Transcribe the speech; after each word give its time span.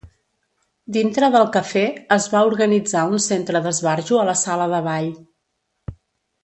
Dintre 0.95 1.29
del 1.35 1.45
Café 1.57 1.83
es 2.17 2.25
va 2.33 2.43
organitzar 2.53 3.05
un 3.13 3.23
Centre 3.29 3.63
d'Esbarjo 3.67 4.21
a 4.23 4.27
la 4.31 4.39
sala 4.45 4.71
de 4.75 4.85
ball. 4.89 5.13